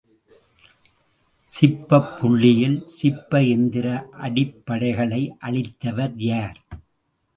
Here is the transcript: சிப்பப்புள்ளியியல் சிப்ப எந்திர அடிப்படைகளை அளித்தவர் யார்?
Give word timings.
சிப்பப்புள்ளியியல் 1.49 2.79
சிப்ப 2.95 3.41
எந்திர 3.51 3.85
அடிப்படைகளை 4.21 5.21
அளித்தவர் 5.39 6.17
யார்? 6.29 6.59